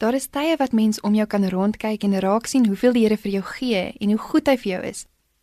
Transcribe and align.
Daar 0.00 0.14
is 0.14 0.30
tye 0.32 0.54
wat 0.56 0.72
mens 0.72 1.00
om 1.04 1.12
jou 1.14 1.26
kan 1.28 1.42
rondkyk 1.52 2.06
en 2.06 2.20
raak 2.24 2.46
sien 2.48 2.64
hoeveel 2.66 2.94
die 2.96 3.02
Here 3.04 3.16
vir 3.20 3.32
jou 3.34 3.42
gee 3.44 3.80
en 4.00 4.12
hoe 4.14 4.22
goed 4.30 4.46
hy 4.48 4.54
vir 4.56 4.70
jou 4.70 4.78
is, 4.88 5.02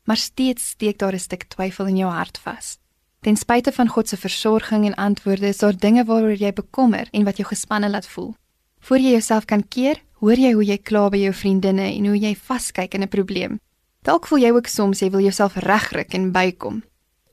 maar 0.09 0.17
steeds 0.17 0.69
steek 0.73 0.97
daar 0.97 1.13
'n 1.13 1.19
stuk 1.19 1.43
twyfel 1.53 1.85
in 1.85 1.97
jou 1.97 2.09
hart 2.09 2.37
vas. 2.37 2.79
Ten 3.21 3.37
spyte 3.37 3.71
van 3.71 3.87
God 3.87 4.09
se 4.09 4.17
versorging 4.17 4.85
en 4.85 4.95
antwoorde, 4.95 5.47
is 5.47 5.57
daar 5.57 5.77
dinge 5.77 6.05
waaroor 6.05 6.37
jy 6.37 6.53
bekommer 6.53 7.07
en 7.11 7.23
wat 7.23 7.37
jou 7.37 7.47
gespanne 7.47 7.89
laat 7.89 8.07
voel. 8.07 8.35
Voor 8.79 8.97
jy 8.97 9.11
jouself 9.11 9.45
kan 9.45 9.67
keer, 9.67 10.01
hoor 10.13 10.37
jy 10.37 10.51
hoe 10.53 10.65
jy 10.65 10.77
kla 10.77 11.09
by 11.09 11.17
jou 11.17 11.33
vriendinne 11.33 11.93
en 11.93 12.05
hoe 12.05 12.17
jy 12.19 12.35
vaskyk 12.35 12.93
in 12.93 13.01
'n 13.01 13.07
probleem. 13.07 13.59
Dalk 14.01 14.27
voel 14.27 14.39
jy 14.39 14.51
ook 14.51 14.67
soms 14.67 14.99
jy 14.99 15.09
wil 15.09 15.21
jouself 15.21 15.53
regryk 15.55 16.13
en 16.13 16.31
bykom. 16.31 16.83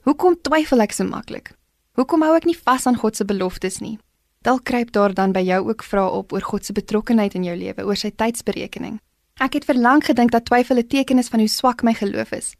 Hoekom 0.03 0.37
twyfel 0.43 0.81
ek 0.81 0.93
so 0.93 1.05
maklik? 1.05 1.53
Hoekom 1.93 2.23
hou 2.23 2.37
ek 2.37 2.45
nie 2.45 2.59
vas 2.65 2.87
aan 2.87 2.97
God 2.97 3.17
se 3.17 3.25
beloftes 3.25 3.81
nie? 3.81 3.99
Dalk 4.45 4.65
kruip 4.69 4.93
daar 4.93 5.15
dan 5.17 5.33
by 5.33 5.41
jou 5.41 5.63
ook 5.71 5.83
vrae 5.83 6.11
op 6.13 6.33
oor 6.37 6.45
God 6.45 6.67
se 6.67 6.73
betrokkenheid 6.77 7.35
in 7.35 7.47
jou 7.49 7.55
lewe, 7.57 7.85
oor 7.89 7.97
sy 7.97 8.11
tydsberekening. 8.13 8.99
Ek 9.41 9.57
het 9.57 9.65
verlang 9.65 10.05
gedink 10.05 10.35
dat 10.35 10.45
twyfel 10.45 10.77
'n 10.79 10.87
teken 10.87 11.19
is 11.19 11.29
van 11.33 11.41
hoe 11.41 11.49
swak 11.49 11.83
my 11.83 11.95
geloof 11.95 12.33
is. 12.33 12.55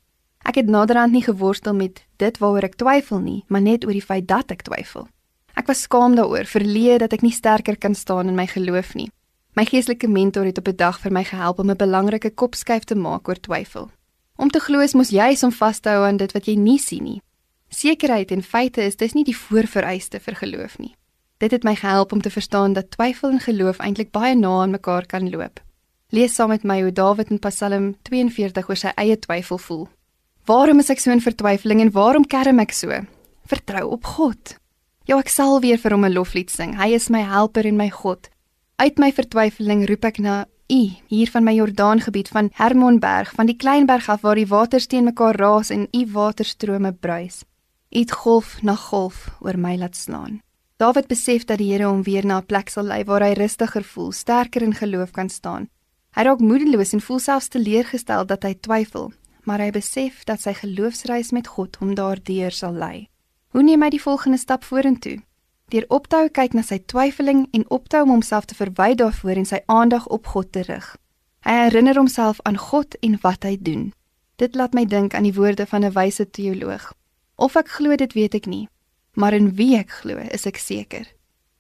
Ek 0.45 0.55
het 0.55 0.67
naderhand 0.67 1.13
nie 1.13 1.23
geworstel 1.23 1.75
met 1.75 2.07
dit 2.17 2.39
waaroor 2.39 2.65
ek 2.65 2.77
twyfel 2.77 3.21
nie, 3.21 3.45
maar 3.49 3.61
net 3.61 3.85
oor 3.85 3.93
die 3.93 4.09
feit 4.11 4.27
dat 4.29 4.51
ek 4.51 4.63
twyfel. 4.63 5.09
Ek 5.55 5.67
was 5.67 5.83
skaam 5.83 6.15
daaroor, 6.15 6.45
verleë 6.45 6.99
dat 6.99 7.13
ek 7.13 7.23
nie 7.23 7.33
sterker 7.33 7.77
kan 7.77 7.95
staan 7.95 8.29
in 8.29 8.35
my 8.35 8.47
geloof 8.47 8.95
nie. 8.95 9.11
My 9.55 9.65
geestelike 9.65 10.09
mentor 10.09 10.45
het 10.45 10.59
op 10.59 10.69
'n 10.69 10.77
dag 10.77 11.01
vir 11.01 11.13
my 11.13 11.25
gehelp 11.25 11.59
om 11.59 11.71
'n 11.71 11.77
belangrike 11.77 12.31
kopskuif 12.31 12.85
te 12.85 12.95
maak 12.95 13.29
oor 13.29 13.41
twyfel. 13.41 13.91
Om 14.37 14.51
te 14.51 14.61
glo 14.61 14.81
is 14.81 14.95
mos 14.95 15.11
juis 15.11 15.43
om 15.43 15.53
vas 15.53 15.81
te 15.81 15.89
hou 15.89 16.05
aan 16.07 16.17
dit 16.17 16.33
wat 16.33 16.47
jy 16.47 16.57
nie 16.57 16.79
sien 16.79 17.05
nie. 17.05 17.23
Sekerheid 17.69 18.31
en 18.31 18.43
feite 18.43 18.83
is 18.83 18.97
dis 18.97 19.13
nie 19.13 19.25
die 19.25 19.37
voorvereiste 19.37 20.21
vir 20.21 20.35
geloof 20.35 20.79
nie. 20.79 20.95
Dit 21.39 21.51
het 21.51 21.65
my 21.65 21.75
gehelp 21.75 22.13
om 22.13 22.21
te 22.23 22.31
verstaan 22.31 22.73
dat 22.73 22.91
twyfel 22.91 23.31
en 23.31 23.41
geloof 23.41 23.79
eintlik 23.79 24.11
baie 24.11 24.35
na 24.35 24.61
aan 24.63 24.71
mekaar 24.71 25.07
kan 25.07 25.31
loop. 25.31 25.61
Lees 26.09 26.35
saam 26.35 26.49
met 26.49 26.63
my 26.63 26.81
hoe 26.83 26.93
Dawid 26.93 27.31
in 27.31 27.39
Psalm 27.39 27.95
42 28.03 28.69
oor 28.69 28.79
sy 28.79 28.93
eie 28.95 29.19
twyfel 29.19 29.59
voel. 29.59 29.89
Waarom 30.47 30.79
is 30.79 30.91
ek 30.93 31.01
so 31.01 31.11
in 31.11 31.25
vertwyfeling 31.25 31.81
en 31.81 31.91
waarom 31.91 32.27
kerm 32.27 32.61
ek 32.63 32.73
so? 32.73 33.01
Vertrou 33.51 33.89
op 33.97 34.05
God. 34.05 34.55
Ja, 35.05 35.19
ek 35.19 35.29
sal 35.29 35.59
weer 35.61 35.79
vir 35.81 35.93
hom 35.93 36.05
'n 36.05 36.15
loflied 36.15 36.51
sing. 36.51 36.77
Hy 36.77 36.95
is 36.95 37.11
my 37.11 37.21
helper 37.21 37.67
en 37.67 37.77
my 37.77 37.91
God. 37.91 38.31
Uit 38.77 38.99
my 38.99 39.11
vertwyfeling 39.13 39.87
roep 39.89 40.05
ek 40.05 40.19
na 40.19 40.45
U, 40.71 40.83
hier 41.09 41.31
van 41.31 41.45
my 41.45 41.53
Jordaangebied 41.53 42.29
van 42.29 42.49
Hermonberg, 42.55 43.35
van 43.35 43.47
die 43.47 43.57
klein 43.57 43.87
berg 43.87 44.09
af 44.09 44.23
waar 44.23 44.37
die 44.37 44.49
waters 44.49 44.87
teen 44.87 45.05
mekaar 45.05 45.37
raas 45.37 45.71
en 45.71 45.89
U 45.93 46.07
waterstrome 46.13 46.93
bruis. 46.93 47.45
U 47.91 47.99
het 47.99 48.13
golf 48.13 48.63
na 48.63 48.75
golf 48.75 49.29
oor 49.41 49.59
my 49.59 49.77
laat 49.77 49.97
slaan. 49.97 50.41
Dawid 50.77 51.07
besef 51.07 51.45
dat 51.47 51.61
die 51.63 51.71
Here 51.71 51.87
hom 51.87 52.03
weer 52.03 52.27
na 52.27 52.39
'n 52.39 52.47
plek 52.47 52.69
sal 52.69 52.85
lei 52.91 53.05
waar 53.05 53.23
hy 53.23 53.33
rustiger 53.39 53.85
voel, 53.85 54.13
sterker 54.13 54.63
in 54.63 54.75
geloof 54.75 55.11
kan 55.11 55.29
staan. 55.29 55.69
Hy 56.15 56.23
raak 56.23 56.41
moedeloos 56.41 56.93
en 56.93 57.01
voel 57.01 57.19
selfs 57.19 57.49
teleurgestel 57.49 58.27
dat 58.27 58.43
hy 58.43 58.55
twyfel, 58.55 59.13
maar 59.45 59.61
hy 59.61 59.71
besef 59.71 60.25
dat 60.25 60.41
sy 60.41 60.53
geloofsreis 60.53 61.31
met 61.31 61.47
God 61.47 61.77
hom 61.77 61.95
daardeur 61.95 62.51
sal 62.51 62.73
lei. 62.73 63.09
Hoe 63.49 63.63
neem 63.63 63.83
hy 63.83 63.91
die 63.91 64.03
volgende 64.03 64.39
stap 64.39 64.65
vorentoe? 64.65 65.23
Deur 65.71 65.85
op 65.89 66.09
te 66.09 66.17
hou 66.17 66.29
kyk 66.29 66.55
na 66.55 66.63
sy 66.63 66.79
twyfeling 66.79 67.47
en 67.53 67.65
op 67.71 67.89
te 67.89 67.97
hou 67.97 68.05
om 68.05 68.11
homself 68.11 68.45
te 68.45 68.55
verwy 68.55 68.95
daarvoor 68.95 69.37
en 69.37 69.47
sy 69.47 69.63
aandag 69.67 70.07
op 70.07 70.27
God 70.27 70.53
te 70.53 70.63
rig. 70.63 70.97
Hy 71.47 71.53
herinner 71.53 71.97
homself 71.97 72.41
aan 72.43 72.59
God 72.59 72.99
en 73.01 73.19
wat 73.23 73.45
hy 73.45 73.57
doen. 73.61 73.93
Dit 74.37 74.55
laat 74.55 74.75
my 74.75 74.85
dink 74.85 75.15
aan 75.15 75.23
die 75.23 75.35
woorde 75.39 75.67
van 75.67 75.85
'n 75.85 75.93
wyse 75.93 76.31
teoloog. 76.31 76.93
Of 77.37 77.57
ek 77.57 77.69
glo 77.69 77.97
dit 77.97 78.13
weet 78.13 78.35
ek 78.35 78.47
nie, 78.47 78.69
maar 79.15 79.35
in 79.35 79.55
wie 79.59 79.77
ek 79.79 79.91
glo 80.03 80.19
is 80.31 80.47
ek 80.47 80.59
seker. 80.59 81.07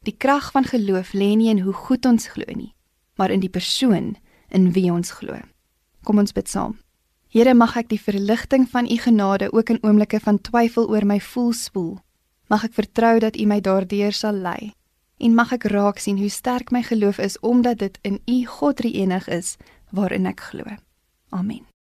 Die 0.05 0.17
krag 0.17 0.51
van 0.53 0.65
geloof 0.69 1.15
lê 1.15 1.33
nie 1.37 1.51
in 1.51 1.63
hoe 1.65 1.73
goed 1.73 2.07
ons 2.07 2.29
glo 2.29 2.45
nie, 2.55 2.75
maar 3.17 3.31
in 3.31 3.41
die 3.41 3.53
persoon 3.53 4.15
in 4.51 4.73
wie 4.73 4.91
ons 4.93 5.15
glo. 5.17 5.39
Kom 6.05 6.19
ons 6.19 6.35
bid 6.37 6.49
saam. 6.49 6.77
Here 7.35 7.55
mag 7.55 7.77
ek 7.81 7.89
die 7.91 7.99
verligting 8.01 8.69
van 8.71 8.87
u 8.87 8.97
genade 9.01 9.51
ook 9.53 9.73
in 9.73 9.83
oomblikke 9.83 10.21
van 10.21 10.39
twyfel 10.39 10.87
oor 10.91 11.07
my 11.09 11.19
voel 11.21 11.53
spoel. 11.53 11.99
Mag 12.53 12.69
ek 12.69 12.77
vertrou 12.77 13.19
dat 13.19 13.37
u 13.41 13.47
my 13.51 13.61
daardeur 13.61 14.13
sal 14.13 14.39
lei 14.39 14.75
en 15.19 15.35
mag 15.35 15.53
ek 15.57 15.69
raak 15.71 15.99
sien 16.03 16.19
hoe 16.19 16.31
sterk 16.31 16.73
my 16.75 16.83
geloof 16.83 17.19
is 17.19 17.39
omdat 17.41 17.79
dit 17.79 17.99
in 18.03 18.21
u 18.27 18.45
God 18.47 18.77
drie 18.77 18.95
enig 19.03 19.29
is 19.29 19.57
waarin 19.91 20.27
ek 20.27 20.41
glo. 20.51 20.77
Amen. 21.31 21.74